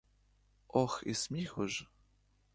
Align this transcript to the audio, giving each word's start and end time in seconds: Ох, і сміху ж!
Ох, 0.67 1.03
і 1.05 1.13
сміху 1.13 1.67
ж! 1.67 1.89